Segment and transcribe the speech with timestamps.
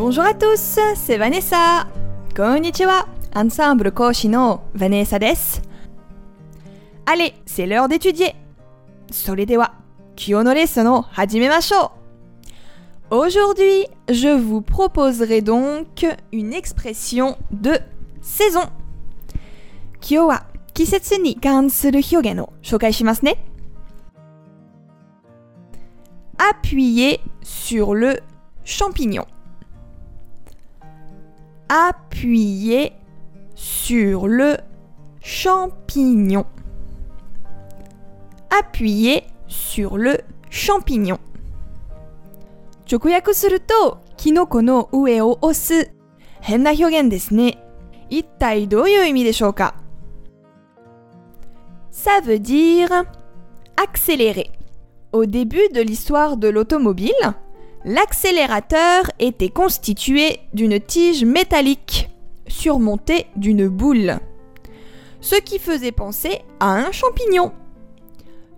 [0.00, 1.86] Bonjour à tous, c'est Vanessa.
[2.34, 5.60] Konnichiwa, ensemble koshi no Vanessa desu.
[7.06, 8.34] Allez, c'est l'heure d'étudier.
[9.10, 9.74] それでは、
[10.16, 11.92] 今日のレッスンを始めましょ
[13.10, 13.14] う。
[13.14, 17.80] Aujourd'hui, je vous proposerai donc une expression de
[18.20, 18.68] saison.
[20.00, 23.44] 今日は季節に関する表現を紹介しますね。
[26.36, 28.22] Appuyer sur le
[28.64, 29.26] champignon.
[31.70, 32.92] Appuyer
[33.54, 34.58] sur le
[35.20, 36.46] champignon.
[38.50, 41.18] Appuyer sur le champignon.
[42.90, 45.90] 直訳すると、キノコの上を押す。
[46.40, 47.58] 変な表現ですね。
[48.08, 49.74] 一体どういう意味でしょうか
[51.90, 53.04] Ça veut dire
[53.76, 54.52] accélérer.
[55.12, 57.12] Au début de l'histoire de l'automobile,
[57.84, 62.10] l'accélérateur était constitué d'une tige métallique
[62.48, 64.18] surmontée d'une boule,
[65.20, 67.52] ce qui faisait penser à un champignon.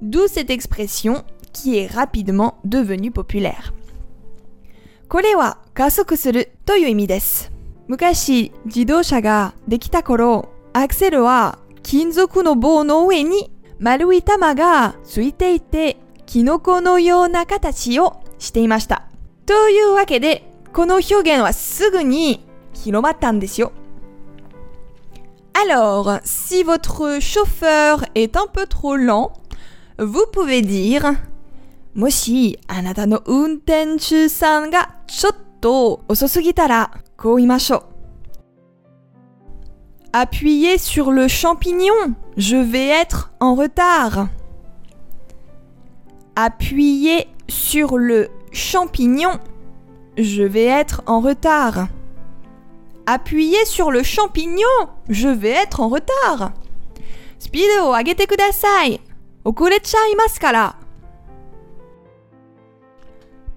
[0.01, 3.73] D'où cette expression qui est rapidement devenue populaire.
[5.09, 7.51] これは加速するという意味です。
[7.89, 13.51] 昔、自動車ができた頃、アクセルは金属の棒の上に
[13.81, 19.09] 丸い玉がついていて、キノコのような形をしていました。
[19.47, 23.73] というわけで、この表現はすぐに広まったんですよ。
[25.55, 29.33] Alors, si votre chauffeur est un peu trop lent,
[29.99, 31.19] vous pouvez dire
[31.95, 37.99] もしあなたの運転手さんがちょっと遅すぎたらこう言いましょう。
[40.13, 44.29] Appuyez sur le champignon, je vais être en retard.
[46.37, 49.40] Appuyez sur le champignon.
[50.18, 51.88] Je vais être en retard.
[53.06, 54.66] Appuyez sur le champignon.
[55.10, 56.54] Je vais être en retard.
[57.40, 59.02] Speed o agete kudasai.
[59.44, 60.40] Okurechaimasu.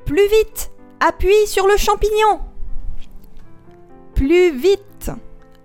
[0.05, 0.73] Plus vite.
[0.99, 2.41] Appuie sur le champignon.
[4.15, 5.11] Plus vite.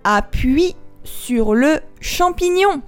[0.03, 2.81] Appuie sur le champignon.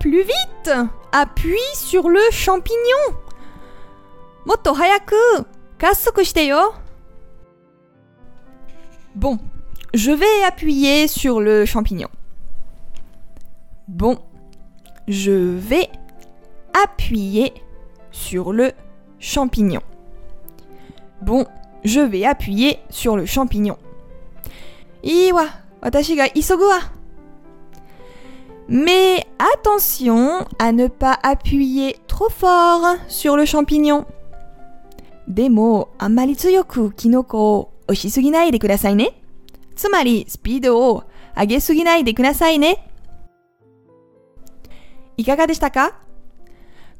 [0.00, 0.72] Plus vite.
[1.12, 3.21] Appuie sur le champignon.
[4.61, 5.15] もっと早く
[5.77, 6.75] 加速してよ。
[9.15, 9.39] Bon,
[9.93, 12.09] je vais appuyer sur le champignon.
[13.87, 14.19] Bon,
[15.07, 15.89] je vais
[16.73, 17.53] appuyer
[18.11, 18.73] sur le
[19.19, 19.81] champignon.
[21.21, 21.47] Bon,
[21.83, 23.77] je vais appuyer sur le champignon.
[25.03, 26.91] いいわ、私が急ぐわ。
[28.67, 34.05] Mais attention à ne pas appuyer trop fort sur le champignon.
[35.32, 39.22] でも、あんまり強くキノコを押しすぎないでくださいね。
[39.74, 41.04] つまり、スピードを
[41.34, 42.88] 上げすぎないでくださいね。
[45.16, 45.94] いかがでしたか？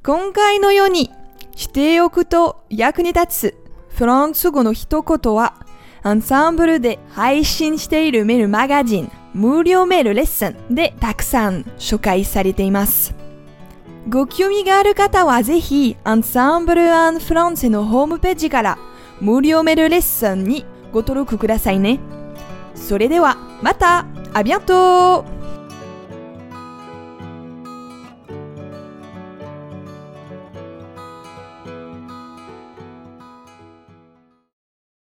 [0.03, 1.11] 今回のように
[1.55, 3.55] しておくと役に立つ
[3.89, 5.67] フランス語の一言は
[6.03, 13.15] アンサンブルで配信しているメールマガジン無料メールレッスンでたくさん紹介されています。
[14.09, 18.79] ご興味がある方はぜひアンサンブル・アン・フランセのホームページから
[19.21, 22.01] 無料メールレッスンにご登録くださいね。
[22.75, 25.32] それではまたありがとう